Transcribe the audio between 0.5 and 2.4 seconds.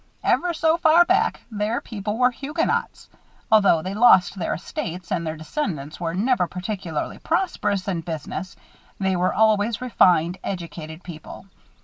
so far back, their people were